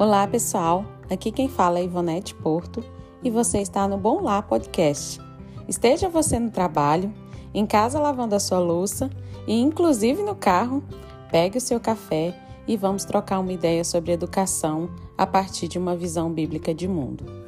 [0.00, 0.84] Olá, pessoal.
[1.10, 2.84] Aqui quem fala é Ivonete Porto
[3.20, 5.20] e você está no Bom Lá Podcast.
[5.66, 7.12] Esteja você no trabalho,
[7.52, 9.10] em casa lavando a sua louça
[9.44, 10.84] e inclusive no carro,
[11.32, 12.32] pegue o seu café
[12.68, 17.47] e vamos trocar uma ideia sobre educação a partir de uma visão bíblica de mundo.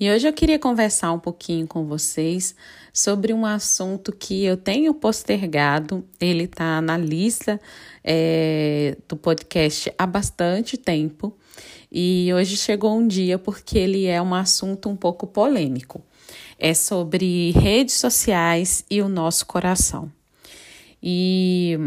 [0.00, 2.54] E hoje eu queria conversar um pouquinho com vocês
[2.90, 6.02] sobre um assunto que eu tenho postergado.
[6.18, 7.60] Ele está na lista
[8.02, 11.36] é, do podcast há bastante tempo
[11.92, 16.02] e hoje chegou um dia porque ele é um assunto um pouco polêmico.
[16.58, 20.10] É sobre redes sociais e o nosso coração.
[21.02, 21.78] E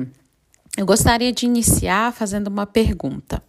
[0.77, 3.41] eu gostaria de iniciar fazendo uma pergunta.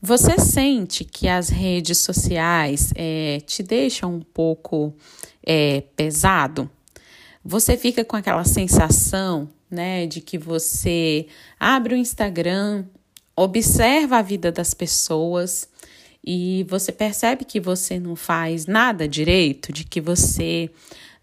[0.00, 4.94] Você sente que as redes sociais é, te deixam um pouco
[5.44, 6.70] é, pesado?
[7.44, 11.26] Você fica com aquela sensação, né, de que você
[11.58, 12.84] abre o Instagram,
[13.34, 15.68] observa a vida das pessoas
[16.24, 20.70] e você percebe que você não faz nada direito, de que você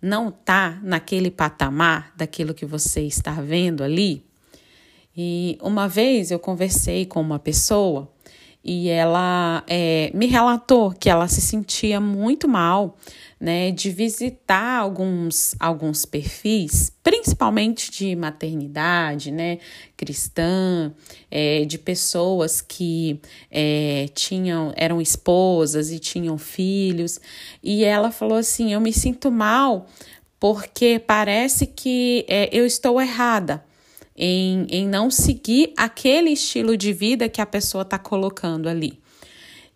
[0.01, 4.25] não tá naquele patamar daquilo que você está vendo ali?
[5.15, 8.13] E uma vez eu conversei com uma pessoa
[8.65, 12.97] e ela é, me relatou que ela se sentia muito mal
[13.39, 19.59] né, de visitar alguns, alguns perfis, principalmente de maternidade, né,
[19.95, 20.91] cristã,
[21.29, 23.19] é, de pessoas que
[23.51, 27.19] é, tinham, eram esposas e tinham filhos,
[27.61, 29.85] e ela falou assim: Eu me sinto mal
[30.39, 33.63] porque parece que é, eu estou errada
[34.15, 38.99] em, em não seguir aquele estilo de vida que a pessoa está colocando ali.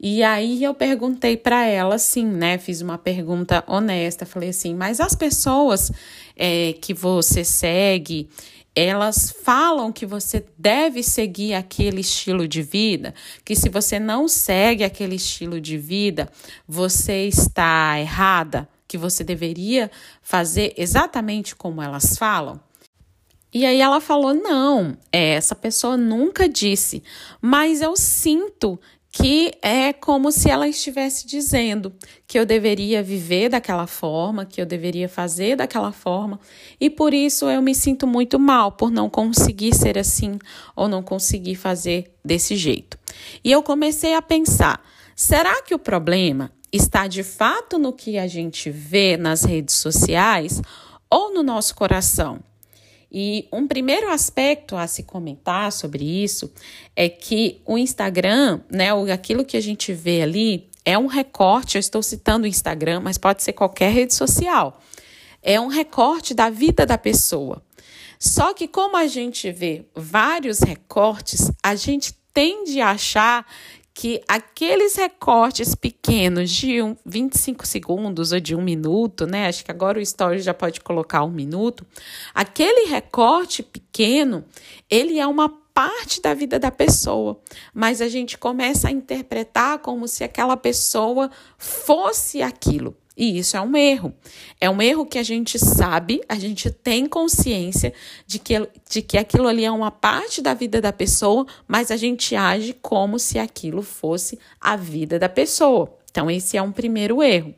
[0.02, 2.58] E aí eu perguntei para ela assim, né?
[2.58, 5.92] Fiz uma pergunta honesta, falei assim, mas as pessoas
[6.38, 8.30] é, que você segue,
[8.74, 14.86] elas falam que você deve seguir aquele estilo de vida, que se você não segue
[14.86, 16.32] aquele estilo de vida,
[16.66, 19.92] você está errada, que você deveria
[20.22, 22.69] fazer exatamente como elas falam.
[23.54, 27.04] E aí ela falou: não, é, essa pessoa nunca disse,
[27.42, 28.80] mas eu sinto
[29.12, 31.92] que é como se ela estivesse dizendo
[32.28, 36.40] que eu deveria viver daquela forma, que eu deveria fazer daquela forma,
[36.80, 40.38] e por isso eu me sinto muito mal por não conseguir ser assim
[40.76, 43.00] ou não conseguir fazer desse jeito.
[43.44, 44.84] E eu comecei a pensar:
[45.16, 50.62] será que o problema está de fato no que a gente vê nas redes sociais
[51.10, 52.40] ou no nosso coração?
[53.12, 56.52] E um primeiro aspecto a se comentar sobre isso
[56.96, 61.76] é que o Instagram, né, aquilo que a gente vê ali, é um recorte.
[61.76, 64.80] Eu estou citando o Instagram, mas pode ser qualquer rede social.
[65.42, 67.64] É um recorte da vida da pessoa.
[68.20, 73.46] Só que, como a gente vê vários recortes, a gente tende a achar
[74.00, 79.50] que aqueles recortes pequenos de um, 25 segundos ou de um minuto, né?
[79.50, 81.86] Acho que agora o story já pode colocar um minuto.
[82.34, 84.46] Aquele recorte pequeno,
[84.90, 87.42] ele é uma parte da vida da pessoa,
[87.74, 92.96] mas a gente começa a interpretar como se aquela pessoa fosse aquilo.
[93.20, 94.14] E isso é um erro.
[94.62, 97.94] É um erro que a gente sabe, a gente tem consciência
[98.26, 101.98] de que, de que aquilo ali é uma parte da vida da pessoa, mas a
[101.98, 105.94] gente age como se aquilo fosse a vida da pessoa.
[106.10, 107.54] Então, esse é um primeiro erro.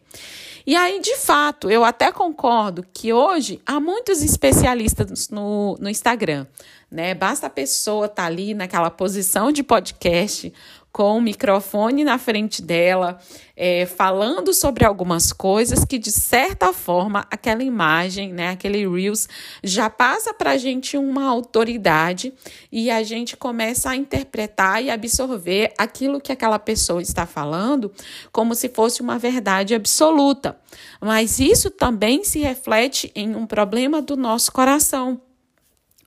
[0.66, 6.47] E aí, de fato, eu até concordo que hoje há muitos especialistas no, no Instagram,
[6.89, 7.13] né?
[7.13, 10.51] Basta a pessoa estar tá ali naquela posição de podcast
[10.91, 13.19] com o microfone na frente dela,
[13.56, 19.30] é, falando sobre algumas coisas que, de certa forma, aquela imagem, né, aquele Reels,
[19.63, 22.34] já passa para a gente uma autoridade
[22.72, 27.91] e a gente começa a interpretar e absorver aquilo que aquela pessoa está falando
[28.31, 30.57] como se fosse uma verdade absoluta.
[31.00, 35.21] Mas isso também se reflete em um problema do nosso coração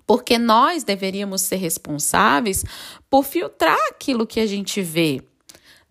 [0.06, 2.64] porque nós deveríamos ser responsáveis
[3.08, 5.22] por filtrar aquilo que a gente vê.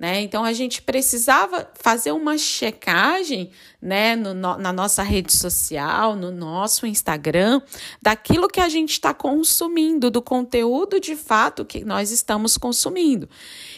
[0.04, 0.21] Né?
[0.21, 3.51] Então a gente precisava fazer uma checagem
[3.81, 7.62] né, no, na nossa rede social, no nosso Instagram,
[8.01, 13.30] daquilo que a gente está consumindo, do conteúdo de fato que nós estamos consumindo.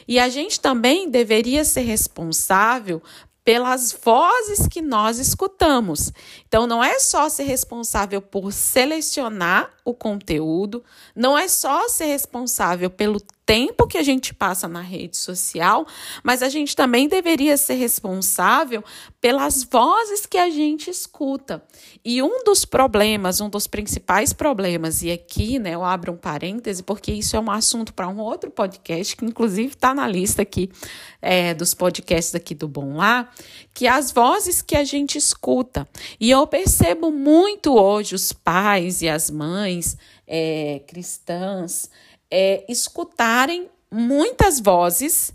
[0.08, 3.04] E a gente também deveria ser responsável
[3.45, 6.12] pelas vozes que nós escutamos.
[6.47, 10.83] Então, não é só ser responsável por selecionar o conteúdo,
[11.15, 15.86] não é só ser responsável pelo tempo que a gente passa na rede social,
[16.24, 18.83] mas a gente também deveria ser responsável
[19.21, 21.63] pelas vozes que a gente escuta.
[22.03, 26.81] E um dos problemas, um dos principais problemas, e aqui né, eu abro um parêntese,
[26.81, 30.69] porque isso é um assunto para um outro podcast, que inclusive está na lista aqui
[31.21, 33.30] é, dos podcasts aqui do Bom Lá,
[33.74, 35.88] que é as vozes que a gente escuta.
[36.19, 41.89] E eu percebo muito hoje os pais e as mães é, cristãs
[42.30, 45.33] é, escutarem muitas vozes,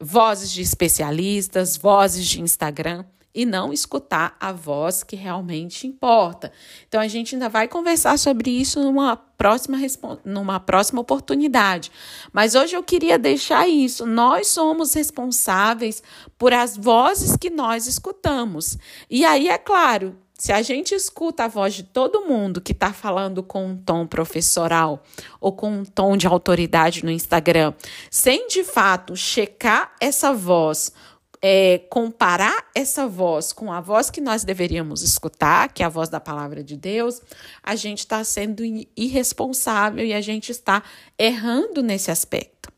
[0.00, 3.04] vozes de especialistas, vozes de Instagram,
[3.34, 6.52] e não escutar a voz que realmente importa.
[6.88, 9.78] Então a gente ainda vai conversar sobre isso numa próxima
[10.24, 11.92] numa próxima oportunidade.
[12.32, 14.04] Mas hoje eu queria deixar isso.
[14.04, 16.02] Nós somos responsáveis
[16.36, 18.76] por as vozes que nós escutamos.
[19.08, 22.94] E aí é claro, se a gente escuta a voz de todo mundo que está
[22.94, 25.04] falando com um tom professoral
[25.38, 27.74] ou com um tom de autoridade no Instagram,
[28.10, 30.94] sem de fato checar essa voz,
[31.42, 36.08] é, comparar essa voz com a voz que nós deveríamos escutar, que é a voz
[36.08, 37.20] da palavra de Deus,
[37.62, 38.62] a gente está sendo
[38.96, 40.82] irresponsável e a gente está
[41.18, 42.72] errando nesse aspecto.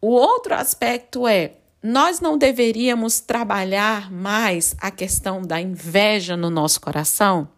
[0.00, 1.52] O outro aspecto é
[1.86, 7.48] nós não deveríamos trabalhar mais a questão da inveja no nosso coração?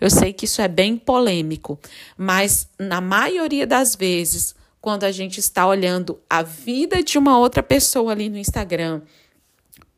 [0.00, 1.78] Eu sei que isso é bem polêmico,
[2.16, 7.62] mas na maioria das vezes, quando a gente está olhando a vida de uma outra
[7.62, 9.02] pessoa ali no Instagram,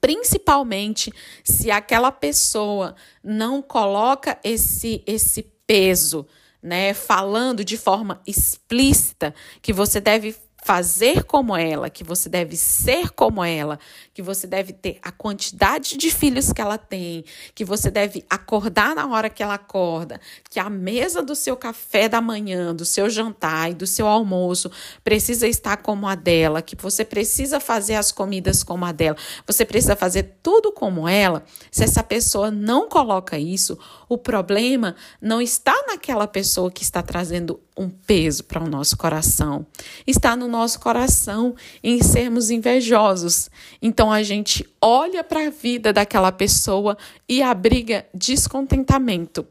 [0.00, 1.12] principalmente
[1.44, 6.26] se aquela pessoa não coloca esse esse peso,
[6.60, 9.32] né, falando de forma explícita
[9.62, 10.34] que você deve
[10.64, 13.78] fazer como ela, que você deve ser como ela,
[14.12, 17.24] que você deve ter a quantidade de filhos que ela tem,
[17.54, 20.20] que você deve acordar na hora que ela acorda,
[20.50, 24.70] que a mesa do seu café da manhã, do seu jantar e do seu almoço
[25.04, 29.16] precisa estar como a dela, que você precisa fazer as comidas como a dela,
[29.46, 31.44] você precisa fazer tudo como ela.
[31.70, 33.78] Se essa pessoa não coloca isso,
[34.08, 39.64] o problema não está naquela pessoa que está trazendo um peso para o nosso coração.
[40.04, 43.50] Está no coração em sermos invejosos.
[43.80, 46.96] Então a gente olha para a vida daquela pessoa
[47.28, 49.46] e abriga descontentamento.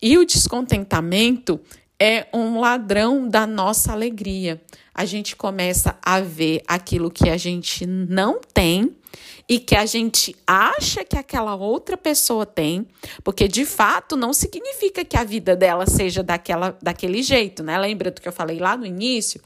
[0.00, 1.60] E o descontentamento
[1.98, 4.60] é um ladrão da nossa alegria.
[4.94, 8.96] A gente começa a ver aquilo que a gente não tem
[9.48, 12.86] e que a gente acha que aquela outra pessoa tem,
[13.22, 17.78] porque de fato não significa que a vida dela seja daquela, daquele jeito, né?
[17.78, 19.40] Lembra do que eu falei lá no início?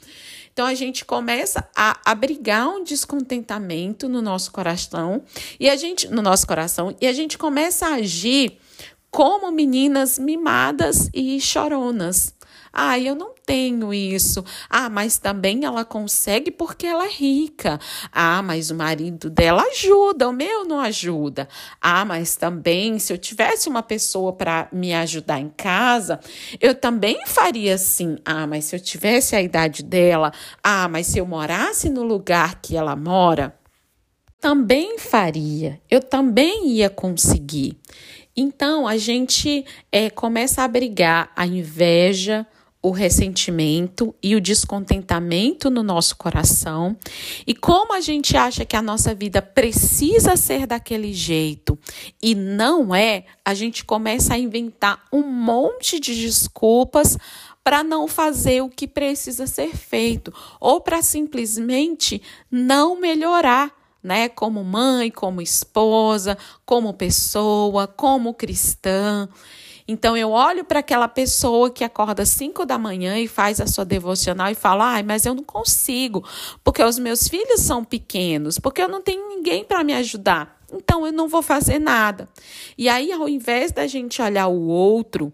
[0.52, 5.22] Então a gente começa a abrigar um descontentamento no nosso coração
[5.58, 8.58] e a gente no nosso coração e a gente começa a agir
[9.10, 12.34] como meninas mimadas e choronas.
[12.72, 14.44] Ah, eu não tenho isso.
[14.68, 17.78] Ah, mas também ela consegue porque ela é rica.
[18.12, 21.48] Ah, mas o marido dela ajuda, o meu não ajuda.
[21.80, 26.20] Ah, mas também se eu tivesse uma pessoa para me ajudar em casa,
[26.60, 28.18] eu também faria assim.
[28.24, 30.32] Ah, mas se eu tivesse a idade dela,
[30.62, 33.58] ah, mas se eu morasse no lugar que ela mora,
[34.40, 35.80] também faria.
[35.90, 37.78] Eu também ia conseguir.
[38.36, 42.46] Então a gente é, começa a abrigar a inveja,
[42.82, 46.96] o ressentimento e o descontentamento no nosso coração.
[47.46, 51.78] E como a gente acha que a nossa vida precisa ser daquele jeito
[52.22, 57.18] e não é, a gente começa a inventar um monte de desculpas
[57.62, 63.78] para não fazer o que precisa ser feito ou para simplesmente não melhorar.
[64.02, 69.28] Né, como mãe, como esposa, como pessoa, como cristã.
[69.90, 73.66] Então eu olho para aquela pessoa que acorda às 5 da manhã e faz a
[73.66, 76.24] sua devocional e fala: "Ai, mas eu não consigo,
[76.62, 80.60] porque os meus filhos são pequenos, porque eu não tenho ninguém para me ajudar".
[80.72, 82.28] Então eu não vou fazer nada.
[82.78, 85.32] E aí, ao invés da gente olhar o outro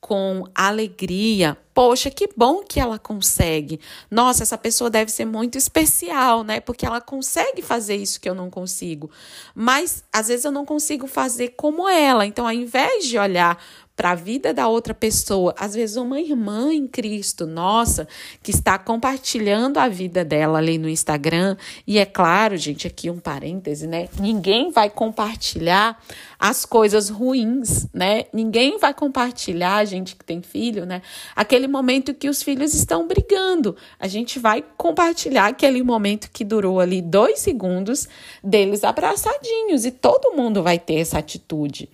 [0.00, 1.58] com alegria.
[1.74, 3.80] Poxa, que bom que ela consegue.
[4.10, 6.60] Nossa, essa pessoa deve ser muito especial, né?
[6.60, 9.10] Porque ela consegue fazer isso que eu não consigo.
[9.54, 12.24] Mas às vezes eu não consigo fazer como ela.
[12.24, 13.58] Então, ao invés de olhar
[13.98, 18.06] para a vida da outra pessoa, às vezes uma irmã em Cristo, nossa,
[18.40, 21.56] que está compartilhando a vida dela ali no Instagram.
[21.84, 24.08] E é claro, gente, aqui um parêntese, né?
[24.20, 26.00] Ninguém vai compartilhar
[26.38, 28.26] as coisas ruins, né?
[28.32, 31.02] Ninguém vai compartilhar, gente que tem filho, né?
[31.34, 33.74] Aquele momento que os filhos estão brigando.
[33.98, 38.06] A gente vai compartilhar aquele momento que durou ali dois segundos
[38.44, 41.90] deles abraçadinhos e todo mundo vai ter essa atitude.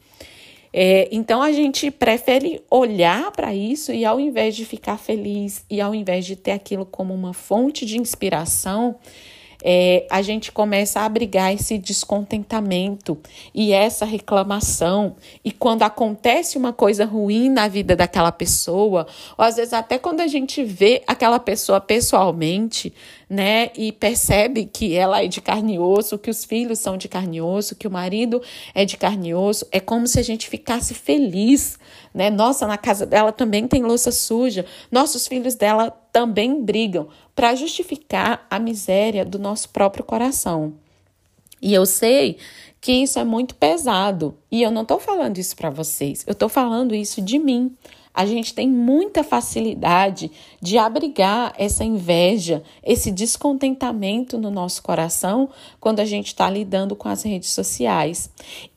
[0.77, 5.81] É, então a gente prefere olhar para isso e ao invés de ficar feliz e
[5.81, 8.97] ao invés de ter aquilo como uma fonte de inspiração,
[9.65, 13.19] é, a gente começa a abrigar esse descontentamento
[13.55, 15.17] e essa reclamação.
[15.43, 19.07] E quando acontece uma coisa ruim na vida daquela pessoa,
[19.39, 22.93] ou às vezes até quando a gente vê aquela pessoa pessoalmente,
[23.29, 27.09] né, e percebe que ela é de carne e osso, que os filhos são de
[27.09, 28.43] carne e osso, que o marido
[28.75, 31.79] é de carne e osso, é como se a gente ficasse feliz,
[32.13, 32.29] né?
[32.29, 38.47] Nossa, na casa dela também tem louça suja, nossos filhos dela também brigam para justificar
[38.49, 40.75] a miséria do nosso próprio coração.
[41.61, 42.39] E eu sei
[42.81, 46.49] que isso é muito pesado, e eu não estou falando isso para vocês, eu estou
[46.49, 47.77] falando isso de mim
[48.15, 50.31] a gente tem muita facilidade
[50.63, 57.09] de abrigar essa inveja, esse descontentamento no nosso coração quando a gente está lidando com
[57.09, 58.31] as redes sociais.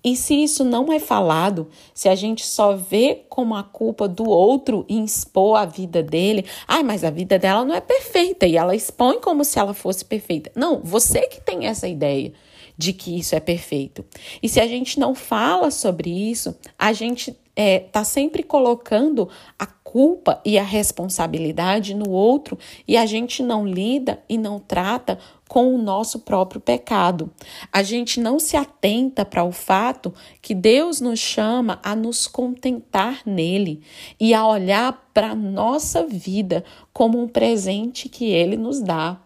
[0.03, 4.27] E se isso não é falado, se a gente só vê como a culpa do
[4.27, 8.57] outro em expor a vida dele, ai, mas a vida dela não é perfeita e
[8.57, 10.51] ela expõe como se ela fosse perfeita.
[10.55, 12.33] Não, você que tem essa ideia
[12.75, 14.05] de que isso é perfeito.
[14.41, 19.65] E se a gente não fala sobre isso, a gente é, tá sempre colocando a
[19.65, 22.55] culpa e a responsabilidade no outro
[22.87, 25.17] e a gente não lida e não trata
[25.49, 27.31] com o nosso próprio pecado.
[27.73, 33.21] A gente não se atenta para o fato que Deus nos chama a nos contentar
[33.25, 33.81] nele
[34.19, 39.19] e a olhar para a nossa vida como um presente que ele nos dá.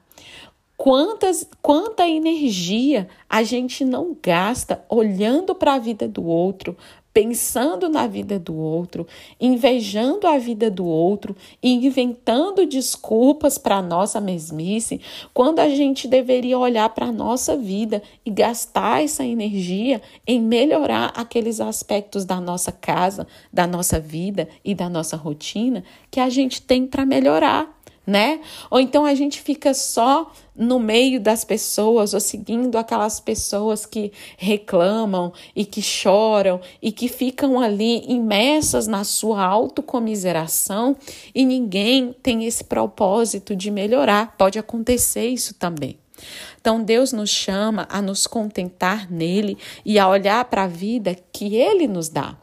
[0.83, 6.75] Quantas, quanta energia a gente não gasta olhando para a vida do outro,
[7.13, 9.05] pensando na vida do outro,
[9.39, 15.01] invejando a vida do outro e inventando desculpas para nossa mesmice,
[15.33, 21.11] quando a gente deveria olhar para a nossa vida e gastar essa energia em melhorar
[21.15, 26.61] aqueles aspectos da nossa casa, da nossa vida e da nossa rotina que a gente
[26.61, 28.41] tem para melhorar né?
[28.69, 34.11] Ou então a gente fica só no meio das pessoas ou seguindo aquelas pessoas que
[34.37, 40.97] reclamam e que choram e que ficam ali imersas na sua autocomiseração
[41.33, 44.35] e ninguém tem esse propósito de melhorar.
[44.37, 45.97] Pode acontecer isso também.
[46.59, 51.55] Então Deus nos chama a nos contentar nele e a olhar para a vida que
[51.55, 52.35] ele nos dá.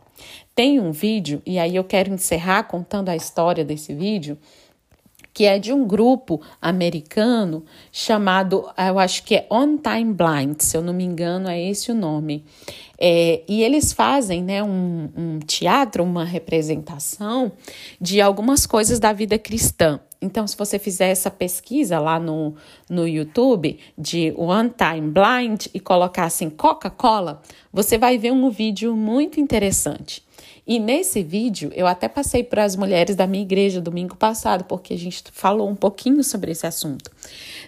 [0.55, 4.37] Tem um vídeo, e aí eu quero encerrar contando a história desse vídeo,
[5.33, 10.77] que é de um grupo americano chamado, eu acho que é On Time Blind, se
[10.77, 12.45] eu não me engano, é esse o nome.
[12.99, 17.53] É, e eles fazem né, um, um teatro, uma representação
[18.01, 20.01] de algumas coisas da vida cristã.
[20.21, 22.55] Então, se você fizer essa pesquisa lá no,
[22.91, 27.41] no YouTube de One Time Blind e colocar assim Coca-Cola,
[27.73, 30.27] você vai ver um vídeo muito interessante.
[30.69, 34.93] E nesse vídeo, eu até passei para as mulheres da minha igreja domingo passado, porque
[34.93, 37.11] a gente falou um pouquinho sobre esse assunto.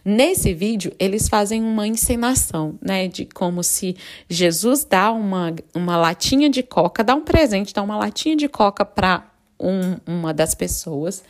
[0.05, 3.97] Nesse vídeo, eles fazem uma encenação, né, de como se
[4.29, 8.85] Jesus dá uma, uma latinha de coca, dá um presente, dá uma latinha de coca
[8.85, 9.30] para
[9.61, 11.23] um, uma das pessoas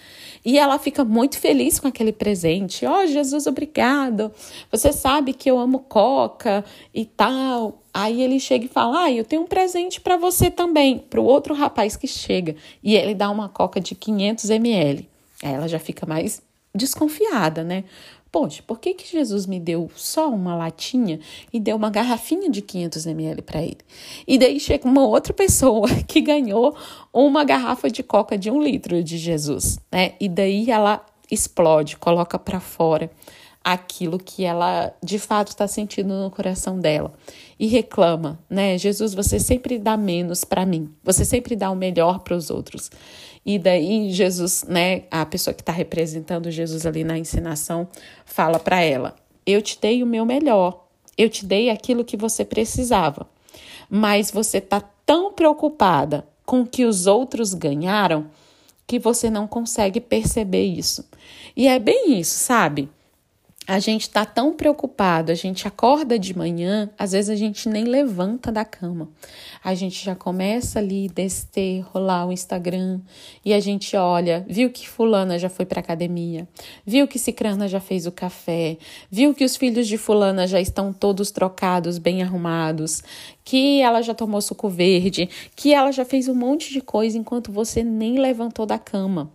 [0.45, 2.87] e ela fica muito feliz com aquele presente.
[2.87, 4.33] Oh, Jesus, obrigado.
[4.71, 7.83] Você sabe que eu amo coca e tal.
[7.93, 11.25] Aí ele chega e fala: Ah, eu tenho um presente para você também, para o
[11.25, 12.57] outro rapaz que chega.
[12.83, 15.09] E ele dá uma coca de 500 ml.
[15.43, 16.43] Aí ela já fica mais
[16.75, 17.85] desconfiada, né?
[18.33, 21.19] Poxa, por que, que Jesus me deu só uma latinha
[21.53, 23.79] e deu uma garrafinha de 500 ml para ele?
[24.27, 26.77] E daí chega uma outra pessoa que ganhou
[27.13, 30.13] uma garrafa de coca de um litro de Jesus, né?
[30.21, 33.11] E daí ela explode, coloca para fora
[33.63, 37.13] aquilo que ela de fato está sentindo no coração dela
[37.59, 38.79] e reclama, né?
[38.79, 42.91] Jesus, você sempre dá menos para mim, você sempre dá o melhor para os outros.
[43.45, 47.89] E daí Jesus, né, a pessoa que está representando Jesus ali na ensinação,
[48.25, 49.15] fala para ela:
[49.47, 50.87] Eu te dei o meu melhor,
[51.17, 53.29] eu te dei aquilo que você precisava,
[53.89, 58.27] mas você está tão preocupada com o que os outros ganharam
[58.87, 61.09] que você não consegue perceber isso.
[61.57, 62.89] E é bem isso, sabe?
[63.67, 67.85] A gente está tão preocupado, a gente acorda de manhã, às vezes a gente nem
[67.85, 69.09] levanta da cama.
[69.63, 73.01] A gente já começa ali descer, rolar o Instagram
[73.45, 76.49] e a gente olha, viu que fulana já foi para academia,
[76.85, 78.77] viu que cicrana já fez o café,
[79.11, 83.03] viu que os filhos de fulana já estão todos trocados, bem arrumados,
[83.45, 87.53] que ela já tomou suco verde, que ela já fez um monte de coisa enquanto
[87.53, 89.31] você nem levantou da cama.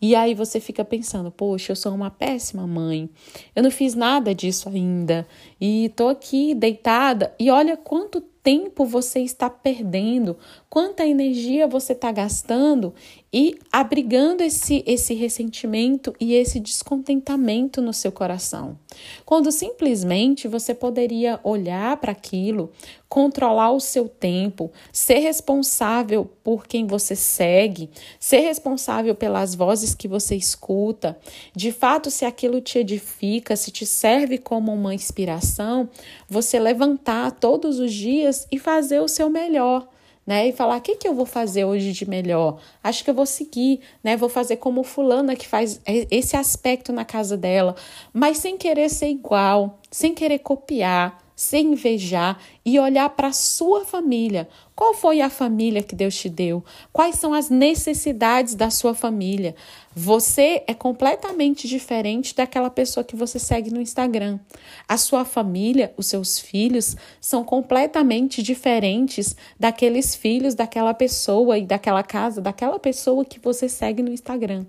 [0.00, 3.10] E aí você fica pensando, poxa, eu sou uma péssima mãe,
[3.54, 5.26] eu não fiz nada disso ainda,
[5.60, 10.38] e tô aqui deitada, e olha quanto tempo você está perdendo,
[10.70, 12.94] quanta energia você está gastando
[13.32, 18.76] e abrigando esse, esse ressentimento e esse descontentamento no seu coração.
[19.24, 22.72] Quando simplesmente você poderia olhar para aquilo,
[23.08, 30.08] controlar o seu tempo, ser responsável por quem você segue, ser responsável pelas vozes que
[30.08, 31.16] você escuta,
[31.54, 35.88] de fato, se aquilo te edifica, se te serve como uma inspiração,
[36.28, 39.86] você levantar todos os dias e fazer o seu melhor
[40.26, 40.48] né?
[40.48, 42.60] E falar: o que, que eu vou fazer hoje de melhor?
[42.82, 44.16] Acho que eu vou seguir, né?
[44.16, 47.74] Vou fazer como fulana que faz esse aspecto na casa dela,
[48.12, 53.84] mas sem querer ser igual, sem querer copiar, sem invejar e olhar para a sua
[53.84, 54.48] família.
[54.80, 56.64] Qual foi a família que Deus te deu?
[56.90, 59.54] Quais são as necessidades da sua família?
[59.94, 64.40] Você é completamente diferente daquela pessoa que você segue no Instagram.
[64.88, 72.02] A sua família, os seus filhos, são completamente diferentes daqueles filhos daquela pessoa e daquela
[72.02, 74.64] casa, daquela pessoa que você segue no Instagram.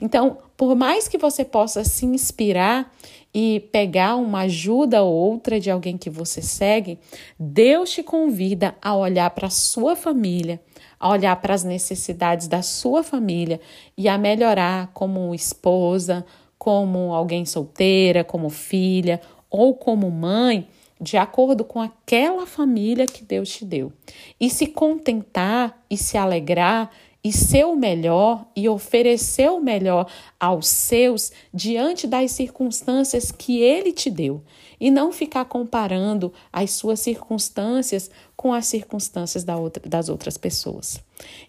[0.00, 2.90] Então, por mais que você possa se inspirar
[3.32, 6.98] e pegar uma ajuda ou outra de alguém que você segue,
[7.38, 10.60] Deus te convida a olhar para sua família,
[10.98, 13.60] a olhar para as necessidades da sua família
[13.96, 16.24] e a melhorar como esposa,
[16.58, 20.68] como alguém solteira, como filha ou como mãe,
[21.00, 23.92] de acordo com aquela família que Deus te deu.
[24.38, 26.90] E se contentar e se alegrar
[27.22, 30.06] e ser o melhor e oferecer o melhor
[30.38, 34.42] aos seus diante das circunstâncias que ele te deu
[34.80, 40.98] e não ficar comparando as suas circunstâncias com as circunstâncias da outra, das outras pessoas.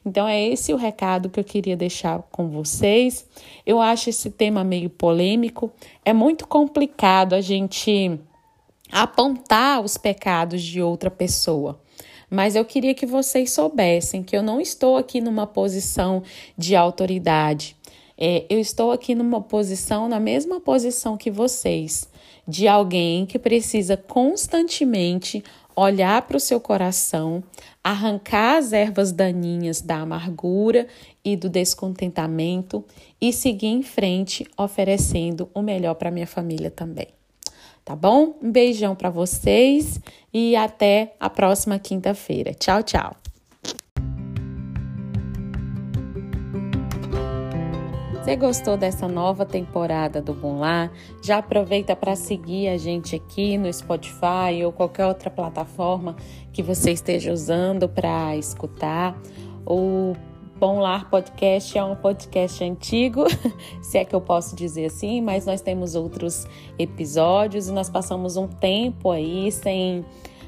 [0.06, 3.26] Então é esse o recado que eu queria deixar com vocês.
[3.66, 5.72] Eu acho esse tema meio polêmico,
[6.04, 8.20] é muito complicado a gente
[8.92, 11.80] apontar os pecados de outra pessoa
[12.32, 16.24] mas eu queria que vocês soubessem que eu não estou aqui numa posição
[16.58, 17.76] de autoridade.
[18.18, 22.08] É, eu estou aqui numa posição, na mesma posição que vocês,
[22.48, 25.44] de alguém que precisa constantemente
[25.76, 27.44] olhar para o seu coração,
[27.84, 30.88] arrancar as ervas daninhas da amargura
[31.26, 32.86] e do descontentamento
[33.20, 37.21] e seguir em frente, oferecendo o melhor para minha família também
[37.84, 38.38] tá bom?
[38.42, 40.00] Um beijão para vocês
[40.34, 42.54] e até a próxima quinta-feira.
[42.54, 43.16] Tchau, tchau.
[48.22, 50.92] Você gostou dessa nova temporada do Bom Lá?
[51.24, 56.16] Já aproveita para seguir a gente aqui no Spotify ou qualquer outra plataforma
[56.54, 59.20] que você esteja usando para escutar.
[59.66, 60.16] O
[60.62, 63.26] Bom Lar Podcast é um podcast antigo,
[63.82, 66.46] se é que eu posso dizer assim, mas nós temos outros
[66.78, 70.06] episódios e nós passamos um tempo aí sem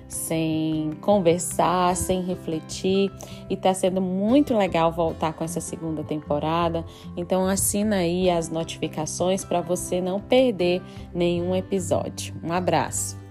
[0.08, 3.12] sem conversar, sem refletir
[3.49, 6.86] e tá sendo muito legal voltar com essa segunda temporada.
[7.17, 12.36] Então assina aí as notificações para você não perder nenhum episódio.
[12.43, 13.22] Um abraço.